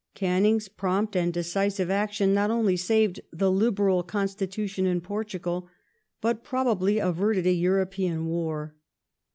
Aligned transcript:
Canning's 0.15 0.67
prompt 0.67 1.15
and 1.15 1.31
decisive 1.31 1.91
action 1.91 2.33
not 2.33 2.49
only 2.49 2.75
saved 2.75 3.21
the 3.31 3.51
lilberal 3.51 4.01
constitution 4.01 4.87
in 4.87 4.99
Portugal, 4.99 5.69
but 6.21 6.43
probably 6.43 6.97
averted 6.97 7.45
a 7.45 7.51
European 7.51 8.25
war. 8.25 8.73